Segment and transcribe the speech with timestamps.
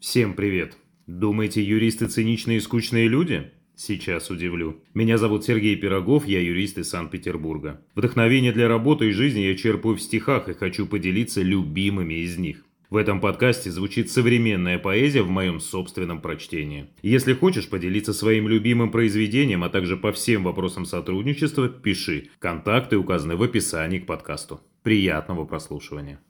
[0.00, 0.78] Всем привет!
[1.06, 3.50] Думаете, юристы циничные и скучные люди?
[3.76, 4.82] Сейчас удивлю.
[4.94, 7.82] Меня зовут Сергей Пирогов, я юрист из Санкт-Петербурга.
[7.94, 12.64] Вдохновение для работы и жизни я черпаю в стихах и хочу поделиться любимыми из них.
[12.88, 16.86] В этом подкасте звучит современная поэзия в моем собственном прочтении.
[17.02, 22.30] Если хочешь поделиться своим любимым произведением, а также по всем вопросам сотрудничества, пиши.
[22.38, 24.62] Контакты указаны в описании к подкасту.
[24.82, 26.20] Приятного прослушивания.